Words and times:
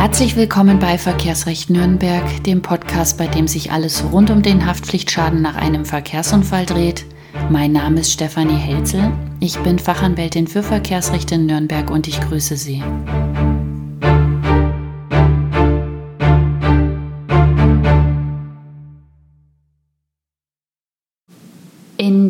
Herzlich 0.00 0.34
willkommen 0.34 0.78
bei 0.78 0.96
Verkehrsrecht 0.96 1.68
Nürnberg, 1.68 2.42
dem 2.44 2.62
Podcast, 2.62 3.18
bei 3.18 3.26
dem 3.26 3.46
sich 3.46 3.70
alles 3.70 4.02
rund 4.10 4.30
um 4.30 4.40
den 4.40 4.64
Haftpflichtschaden 4.64 5.42
nach 5.42 5.56
einem 5.56 5.84
Verkehrsunfall 5.84 6.64
dreht. 6.64 7.04
Mein 7.50 7.72
Name 7.72 8.00
ist 8.00 8.10
Stefanie 8.10 8.56
Helzel. 8.56 9.12
Ich 9.40 9.58
bin 9.58 9.78
Fachanwältin 9.78 10.46
für 10.46 10.62
Verkehrsrecht 10.62 11.32
in 11.32 11.44
Nürnberg 11.44 11.90
und 11.90 12.08
ich 12.08 12.18
grüße 12.18 12.56
Sie. 12.56 12.82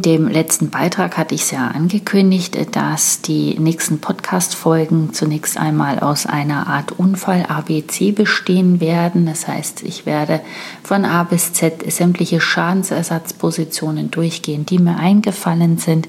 In 0.00 0.04
dem 0.04 0.28
letzten 0.28 0.70
Beitrag 0.70 1.18
hatte 1.18 1.34
ich 1.34 1.42
es 1.42 1.50
ja 1.50 1.68
angekündigt, 1.68 2.56
dass 2.74 3.20
die 3.20 3.58
nächsten 3.58 4.00
Podcast-Folgen 4.00 5.12
zunächst 5.12 5.58
einmal 5.58 5.98
aus 5.98 6.24
einer 6.24 6.68
Art 6.68 6.92
Unfall 6.92 7.44
ABC 7.46 8.12
bestehen 8.12 8.80
werden. 8.80 9.26
Das 9.26 9.46
heißt, 9.46 9.82
ich 9.82 10.06
werde 10.06 10.40
von 10.82 11.04
A 11.04 11.24
bis 11.24 11.52
Z 11.52 11.92
sämtliche 11.92 12.40
Schadensersatzpositionen 12.40 14.10
durchgehen, 14.10 14.64
die 14.64 14.78
mir 14.78 14.96
eingefallen 14.96 15.76
sind, 15.76 16.08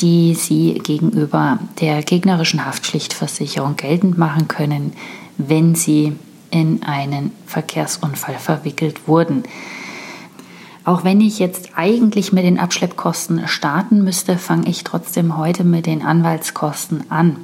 die 0.00 0.36
Sie 0.36 0.74
gegenüber 0.74 1.58
der 1.80 2.04
gegnerischen 2.04 2.64
Haftpflichtversicherung 2.64 3.74
geltend 3.74 4.16
machen 4.16 4.46
können, 4.46 4.92
wenn 5.38 5.74
Sie 5.74 6.12
in 6.52 6.84
einen 6.84 7.32
Verkehrsunfall 7.46 8.36
verwickelt 8.38 9.08
wurden. 9.08 9.42
Auch 10.84 11.02
wenn 11.02 11.20
ich 11.20 11.38
jetzt 11.38 11.70
eigentlich 11.76 12.32
mit 12.32 12.44
den 12.44 12.58
Abschleppkosten 12.58 13.48
starten 13.48 14.04
müsste, 14.04 14.36
fange 14.36 14.68
ich 14.68 14.84
trotzdem 14.84 15.38
heute 15.38 15.64
mit 15.64 15.86
den 15.86 16.02
Anwaltskosten 16.02 17.10
an. 17.10 17.38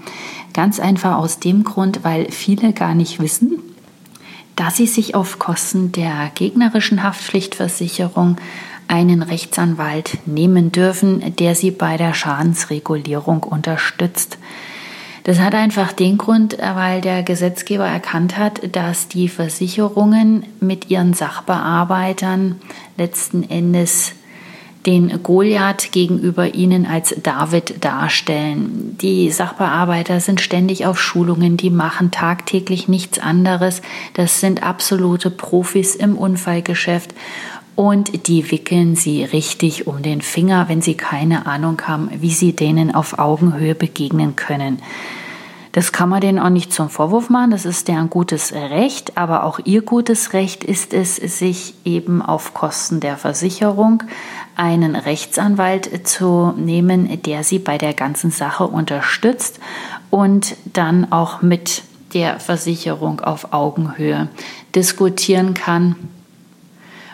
Ganz 0.52 0.78
einfach 0.78 1.16
aus 1.16 1.38
dem 1.38 1.64
Grund, 1.64 2.04
weil 2.04 2.30
viele 2.30 2.74
gar 2.74 2.94
nicht 2.94 3.18
wissen, 3.18 3.58
dass 4.56 4.76
sie 4.76 4.86
sich 4.86 5.14
auf 5.14 5.38
Kosten 5.38 5.90
der 5.90 6.30
gegnerischen 6.34 7.02
Haftpflichtversicherung 7.02 8.36
einen 8.88 9.22
Rechtsanwalt 9.22 10.18
nehmen 10.26 10.70
dürfen, 10.70 11.34
der 11.36 11.54
sie 11.54 11.70
bei 11.70 11.96
der 11.96 12.12
Schadensregulierung 12.12 13.42
unterstützt. 13.44 14.36
Das 15.30 15.38
hat 15.38 15.54
einfach 15.54 15.92
den 15.92 16.18
Grund, 16.18 16.58
weil 16.58 17.00
der 17.00 17.22
Gesetzgeber 17.22 17.86
erkannt 17.86 18.36
hat, 18.36 18.74
dass 18.74 19.06
die 19.06 19.28
Versicherungen 19.28 20.44
mit 20.58 20.90
ihren 20.90 21.14
Sachbearbeitern 21.14 22.56
letzten 22.96 23.48
Endes 23.48 24.14
den 24.86 25.22
Goliath 25.22 25.92
gegenüber 25.92 26.56
ihnen 26.56 26.84
als 26.84 27.14
David 27.22 27.84
darstellen. 27.84 28.96
Die 29.00 29.30
Sachbearbeiter 29.30 30.18
sind 30.18 30.40
ständig 30.40 30.84
auf 30.84 31.00
Schulungen, 31.00 31.56
die 31.56 31.70
machen 31.70 32.10
tagtäglich 32.10 32.88
nichts 32.88 33.20
anderes. 33.20 33.82
Das 34.14 34.40
sind 34.40 34.64
absolute 34.64 35.30
Profis 35.30 35.94
im 35.94 36.18
Unfallgeschäft 36.18 37.14
und 37.76 38.28
die 38.28 38.50
wickeln 38.50 38.96
sie 38.96 39.24
richtig 39.24 39.86
um 39.86 40.02
den 40.02 40.20
Finger, 40.22 40.68
wenn 40.68 40.82
sie 40.82 40.94
keine 40.94 41.46
Ahnung 41.46 41.80
haben, 41.86 42.10
wie 42.20 42.32
sie 42.32 42.54
denen 42.54 42.94
auf 42.94 43.18
Augenhöhe 43.18 43.74
begegnen 43.74 44.36
können. 44.36 44.80
Das 45.72 45.92
kann 45.92 46.08
man 46.08 46.20
denen 46.20 46.40
auch 46.40 46.50
nicht 46.50 46.72
zum 46.72 46.90
Vorwurf 46.90 47.30
machen, 47.30 47.52
das 47.52 47.64
ist 47.64 47.86
deren 47.86 48.10
gutes 48.10 48.52
Recht, 48.52 49.16
aber 49.16 49.44
auch 49.44 49.60
ihr 49.64 49.82
gutes 49.82 50.32
Recht 50.32 50.64
ist 50.64 50.92
es, 50.92 51.16
sich 51.16 51.74
eben 51.84 52.22
auf 52.22 52.54
Kosten 52.54 52.98
der 52.98 53.16
Versicherung 53.16 54.02
einen 54.56 54.96
Rechtsanwalt 54.96 56.08
zu 56.08 56.52
nehmen, 56.56 57.22
der 57.22 57.44
sie 57.44 57.60
bei 57.60 57.78
der 57.78 57.94
ganzen 57.94 58.32
Sache 58.32 58.66
unterstützt 58.66 59.60
und 60.10 60.56
dann 60.72 61.12
auch 61.12 61.40
mit 61.40 61.82
der 62.14 62.40
Versicherung 62.40 63.20
auf 63.20 63.52
Augenhöhe 63.52 64.28
diskutieren 64.74 65.54
kann 65.54 65.94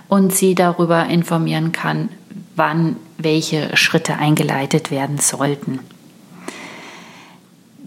und 0.09 0.35
sie 0.35 0.55
darüber 0.55 1.07
informieren 1.07 1.73
kann, 1.73 2.09
wann 2.55 2.97
welche 3.19 3.77
Schritte 3.77 4.17
eingeleitet 4.17 4.91
werden 4.91 5.19
sollten. 5.19 5.81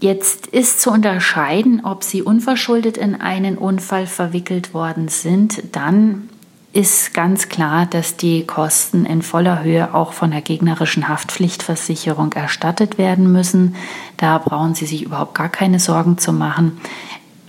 Jetzt 0.00 0.46
ist 0.46 0.80
zu 0.80 0.90
unterscheiden, 0.90 1.84
ob 1.84 2.04
Sie 2.04 2.22
unverschuldet 2.22 2.96
in 2.96 3.20
einen 3.20 3.58
Unfall 3.58 4.06
verwickelt 4.06 4.72
worden 4.72 5.08
sind. 5.08 5.62
Dann 5.72 6.30
ist 6.72 7.12
ganz 7.12 7.50
klar, 7.50 7.84
dass 7.84 8.16
die 8.16 8.46
Kosten 8.46 9.04
in 9.04 9.20
voller 9.20 9.62
Höhe 9.62 9.92
auch 9.94 10.14
von 10.14 10.30
der 10.30 10.40
gegnerischen 10.40 11.08
Haftpflichtversicherung 11.08 12.32
erstattet 12.32 12.96
werden 12.96 13.30
müssen. 13.30 13.74
Da 14.16 14.38
brauchen 14.38 14.74
Sie 14.74 14.86
sich 14.86 15.02
überhaupt 15.02 15.34
gar 15.34 15.50
keine 15.50 15.80
Sorgen 15.80 16.16
zu 16.16 16.32
machen. 16.32 16.80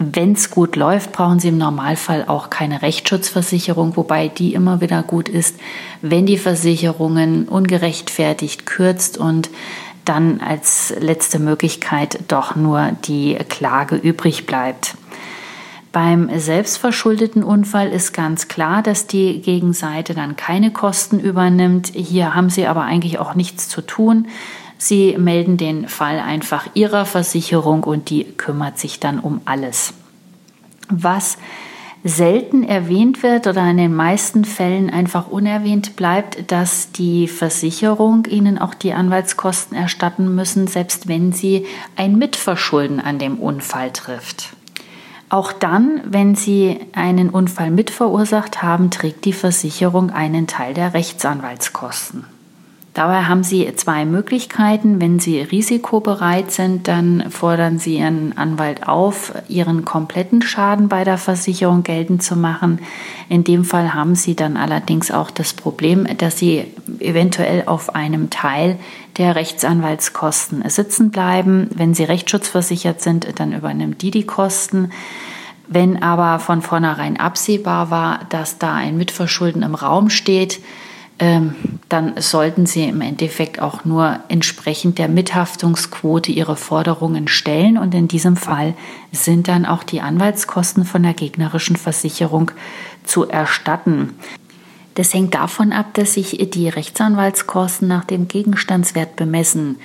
Wenn 0.04 0.32
es 0.32 0.50
gut 0.50 0.78
läuft, 0.78 1.12
brauchen 1.12 1.40
Sie 1.40 1.50
im 1.50 1.60
Normalfall 1.60 2.26
auch 2.26 2.50
keine 2.50 2.82
Rechtsschutzversicherung, 2.82 3.96
wobei 3.96 4.30
die 4.30 4.56
immer 4.56 4.82
wieder 4.82 5.04
gut 5.04 5.30
ist, 5.30 5.60
wenn 6.02 6.26
die 6.26 6.40
Versicherungen 6.40 7.48
ungerechtfertigt 7.48 8.66
kürzt 8.66 9.20
und 9.20 9.52
dann 10.04 10.42
als 10.42 10.92
letzte 11.00 11.38
Möglichkeit 11.38 12.20
doch 12.30 12.56
nur 12.56 12.94
die 13.06 13.36
Klage 13.48 13.96
übrig 13.96 14.48
bleibt. 14.48 14.96
Beim 15.92 16.32
selbstverschuldeten 16.36 17.44
Unfall 17.44 17.90
ist 17.90 18.12
ganz 18.12 18.48
klar, 18.48 18.82
dass 18.82 19.06
die 19.06 19.40
Gegenseite 19.42 20.16
dann 20.16 20.36
keine 20.36 20.72
Kosten 20.72 21.20
übernimmt. 21.20 21.92
Hier 21.94 22.34
haben 22.34 22.50
Sie 22.50 22.66
aber 22.66 22.82
eigentlich 22.82 23.20
auch 23.20 23.36
nichts 23.36 23.70
zu 23.70 23.82
tun. 23.82 24.28
Sie 24.84 25.16
melden 25.16 25.58
den 25.58 25.88
Fall 25.88 26.20
einfach 26.20 26.66
Ihrer 26.74 27.06
Versicherung 27.06 27.84
und 27.84 28.10
die 28.10 28.24
kümmert 28.24 28.80
sich 28.80 29.00
dann 29.00 29.20
um 29.20 29.40
alles. 29.46 29.94
Was 30.90 31.38
selten 32.04 32.64
erwähnt 32.64 33.22
wird 33.22 33.46
oder 33.46 33.70
in 33.70 33.78
den 33.78 33.94
meisten 33.94 34.44
Fällen 34.44 34.90
einfach 34.90 35.28
unerwähnt 35.28 35.96
bleibt, 35.98 36.52
dass 36.52 36.92
die 36.92 37.28
Versicherung 37.28 38.26
ihnen 38.26 38.58
auch 38.58 38.74
die 38.74 38.94
Anwaltskosten 38.94 39.78
erstatten 39.78 40.34
müssen, 40.34 40.66
selbst 40.66 41.08
wenn 41.08 41.32
sie 41.32 41.68
ein 41.96 42.18
Mitverschulden 42.18 43.00
an 43.00 43.20
dem 43.20 43.38
Unfall 43.38 43.92
trifft. 43.92 44.56
Auch 45.30 45.54
dann, 45.54 46.02
wenn 46.06 46.34
Sie 46.36 46.80
einen 46.94 47.30
Unfall 47.30 47.70
mitverursacht 47.70 48.64
haben, 48.64 48.90
trägt 48.90 49.24
die 49.26 49.32
Versicherung 49.32 50.10
einen 50.10 50.48
Teil 50.48 50.74
der 50.74 50.94
Rechtsanwaltskosten. 50.96 52.26
Dabei 52.94 53.24
haben 53.24 53.44
Sie 53.44 53.74
zwei 53.76 54.04
Möglichkeiten. 54.04 55.00
Wenn 55.00 55.18
Sie 55.18 55.40
risikobereit 55.40 56.52
sind, 56.52 56.90
dann 56.90 57.32
fordern 57.32 57.80
Sie 57.80 58.00
Ihren 58.00 58.38
Anwalt 58.38 58.86
auf, 58.86 59.34
Ihren 59.48 59.86
kompletten 59.86 60.42
Schaden 60.42 60.90
bei 60.90 61.06
der 61.06 61.18
Versicherung 61.18 61.84
geltend 61.84 62.22
zu 62.22 62.36
machen. 62.36 62.80
In 63.30 63.46
dem 63.46 63.64
Fall 63.64 63.94
haben 63.94 64.16
Sie 64.16 64.36
dann 64.36 64.58
allerdings 64.58 65.10
auch 65.10 65.32
das 65.32 65.54
Problem, 65.54 66.06
dass 66.18 66.38
Sie 66.38 66.66
eventuell 67.00 67.64
auf 67.66 67.96
einem 67.96 68.30
Teil 68.30 68.78
der 69.18 69.38
Rechtsanwaltskosten 69.38 70.68
sitzen 70.70 71.12
bleiben. 71.12 71.70
Wenn 71.74 71.94
Sie 71.94 72.04
rechtsschutzversichert 72.04 73.02
sind, 73.02 73.40
dann 73.40 73.54
übernimmt 73.54 74.02
die 74.02 74.12
die 74.12 74.26
Kosten. 74.26 74.92
Wenn 75.70 76.04
aber 76.04 76.40
von 76.40 76.62
vornherein 76.62 77.18
absehbar 77.18 77.90
war, 77.90 78.20
dass 78.28 78.58
da 78.58 78.74
ein 78.74 78.98
Mitverschulden 78.98 79.64
im 79.64 79.76
Raum 79.76 80.10
steht, 80.10 80.60
dann 81.90 82.14
sollten 82.18 82.66
Sie 82.66 82.86
im 82.86 83.00
Endeffekt 83.00 83.62
auch 83.62 83.86
nur 83.86 84.20
entsprechend 84.28 84.98
der 84.98 85.08
Mithaftungsquote 85.08 86.32
Ihre 86.32 86.56
Forderungen 86.56 87.28
stellen. 87.28 87.78
Und 87.78 87.94
in 87.94 88.08
diesem 88.08 88.36
Fall 88.36 88.74
sind 89.12 89.48
dann 89.48 89.68
auch 89.68 89.84
die 89.84 90.02
Anwaltskosten 90.02 90.84
von 90.84 91.04
der 91.04 91.14
gegnerischen 91.14 91.76
Versicherung 91.76 92.50
zu 93.04 93.30
erstatten. 93.30 94.16
Das 94.96 95.14
hängt 95.14 95.36
davon 95.36 95.74
ab, 95.74 95.94
dass 95.94 96.16
sich 96.16 96.38
die 96.54 96.70
Rechtsanwaltskosten 96.70 97.88
nach 97.88 98.06
dem 98.06 98.28
Gegenstandswert 98.28 99.16
bemessen. 99.16 99.78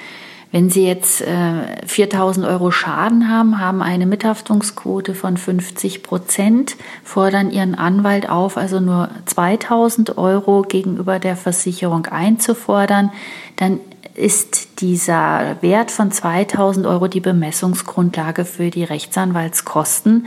Wenn 0.53 0.71
Sie 0.71 0.87
jetzt 0.87 1.23
äh, 1.23 1.87
4000 1.87 2.47
Euro 2.47 2.71
Schaden 2.71 3.29
haben, 3.29 3.61
haben 3.61 3.83
eine 3.83 4.07
Mithaftungsquote 4.07 5.15
von 5.15 5.37
50 5.37 6.03
Prozent, 6.03 6.77
fordern 7.03 7.51
Ihren 7.51 7.75
Anwalt 7.75 8.29
auf, 8.29 8.57
also 8.57 8.81
nur 8.81 9.11
2000 9.27 10.17
Euro 10.19 10.63
gegenüber 10.63 11.19
der 11.19 11.37
Versicherung 11.37 12.07
einzufordern, 12.07 13.11
dann 13.57 13.81
ist 14.15 14.81
dieser 14.81 15.57
Wert 15.61 15.91
von 15.91 16.11
2000 16.11 16.87
Euro 16.87 17.09
die 17.09 17.21
Bemessungsgrundlage 17.21 18.45
für 18.45 18.71
die 18.71 18.85
Rechtsanwaltskosten. 18.85 20.27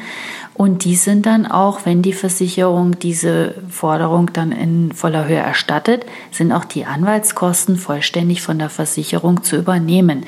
Und 0.53 0.83
die 0.83 0.95
sind 0.95 1.25
dann 1.25 1.45
auch, 1.45 1.85
wenn 1.85 2.01
die 2.01 2.13
Versicherung 2.13 2.99
diese 2.99 3.55
Forderung 3.69 4.31
dann 4.33 4.51
in 4.51 4.91
voller 4.91 5.27
Höhe 5.27 5.37
erstattet, 5.37 6.05
sind 6.31 6.51
auch 6.51 6.65
die 6.65 6.85
Anwaltskosten 6.85 7.77
vollständig 7.77 8.41
von 8.41 8.59
der 8.59 8.69
Versicherung 8.69 9.43
zu 9.43 9.55
übernehmen. 9.55 10.25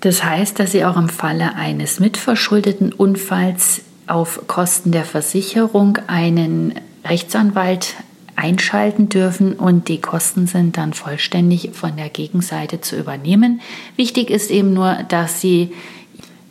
Das 0.00 0.22
heißt, 0.22 0.58
dass 0.58 0.72
sie 0.72 0.84
auch 0.84 0.96
im 0.96 1.08
Falle 1.08 1.54
eines 1.54 1.98
mitverschuldeten 1.98 2.92
Unfalls 2.92 3.80
auf 4.06 4.46
Kosten 4.46 4.92
der 4.92 5.04
Versicherung 5.04 5.98
einen 6.06 6.74
Rechtsanwalt 7.04 7.94
einschalten 8.36 9.08
dürfen 9.08 9.54
und 9.54 9.88
die 9.88 10.00
Kosten 10.00 10.46
sind 10.46 10.76
dann 10.76 10.92
vollständig 10.92 11.70
von 11.72 11.96
der 11.96 12.08
Gegenseite 12.08 12.80
zu 12.80 12.96
übernehmen. 12.96 13.60
Wichtig 13.96 14.30
ist 14.30 14.50
eben 14.50 14.74
nur, 14.74 14.98
dass 15.08 15.40
Sie 15.40 15.72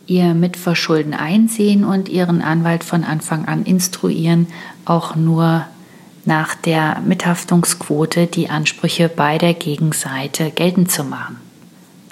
ihr 0.06 0.34
Mitverschulden 0.34 1.14
einsehen 1.14 1.84
und 1.84 2.08
ihren 2.08 2.42
Anwalt 2.42 2.84
von 2.84 3.04
Anfang 3.04 3.46
an 3.46 3.64
instruieren, 3.64 4.46
auch 4.84 5.16
nur 5.16 5.66
nach 6.24 6.54
der 6.54 7.00
Mithaftungsquote 7.00 8.26
die 8.26 8.48
Ansprüche 8.48 9.08
bei 9.08 9.38
der 9.38 9.54
Gegenseite 9.54 10.50
geltend 10.50 10.90
zu 10.90 11.04
machen. 11.04 11.36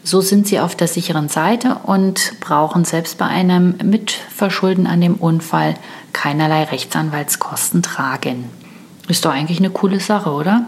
So 0.05 0.21
sind 0.21 0.49
sie 0.49 0.59
auf 0.59 0.75
der 0.75 0.89
sicheren 0.89 1.29
Seite 1.29 1.77
und 1.85 2.35
brauchen 2.41 2.85
selbst 2.85 3.19
bei 3.19 3.27
einem 3.27 3.77
Mitverschulden 3.85 4.87
an 4.87 5.01
dem 5.01 5.15
Unfall 5.15 5.75
keinerlei 6.13 6.65
Rechtsanwaltskosten 6.65 7.83
tragen. 7.83 8.51
Ist 9.12 9.26
doch 9.26 9.32
eigentlich 9.32 9.59
eine 9.59 9.69
coole 9.69 10.00
Sache, 10.00 10.31
oder? 10.31 10.64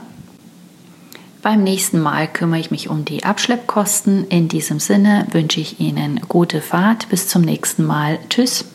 Beim 1.40 1.64
nächsten 1.64 1.98
Mal 1.98 2.28
kümmere 2.28 2.60
ich 2.60 2.70
mich 2.70 2.90
um 2.90 3.06
die 3.06 3.24
Abschleppkosten. 3.24 4.28
In 4.28 4.48
diesem 4.48 4.80
Sinne 4.80 5.26
wünsche 5.32 5.60
ich 5.60 5.80
Ihnen 5.80 6.20
gute 6.28 6.60
Fahrt. 6.60 7.08
Bis 7.08 7.26
zum 7.26 7.40
nächsten 7.40 7.86
Mal. 7.86 8.18
Tschüss. 8.28 8.66